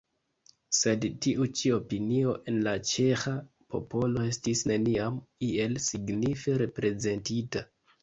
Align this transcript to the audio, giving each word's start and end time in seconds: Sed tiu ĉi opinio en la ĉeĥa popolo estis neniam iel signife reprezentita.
Sed 0.77 1.03
tiu 1.25 1.45
ĉi 1.59 1.73
opinio 1.75 2.33
en 2.53 2.57
la 2.69 2.73
ĉeĥa 2.93 3.35
popolo 3.75 4.27
estis 4.33 4.67
neniam 4.75 5.23
iel 5.53 5.81
signife 5.89 6.61
reprezentita. 6.67 7.69